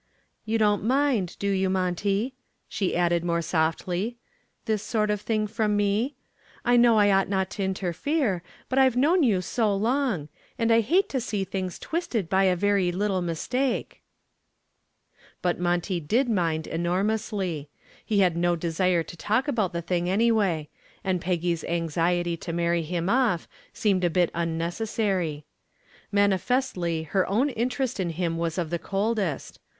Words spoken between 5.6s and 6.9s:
me? I